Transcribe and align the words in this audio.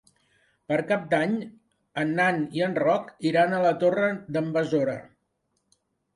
Per 0.71 0.77
Cap 0.91 1.03
d'Any 1.11 1.35
en 2.05 2.13
Dan 2.21 2.39
i 2.61 2.65
en 2.69 2.73
Roc 2.85 3.13
iran 3.33 3.55
a 3.59 3.61
la 3.67 3.75
Torre 3.85 4.09
d'en 4.39 4.51
Besora. 4.59 4.99